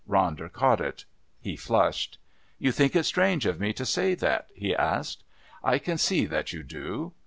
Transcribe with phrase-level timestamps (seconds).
[0.09, 1.05] Ronder caught it;
[1.39, 2.17] he flushed.
[2.57, 5.23] "You think it strange of me to say that?" he asked.
[5.63, 7.13] "I can see that you do.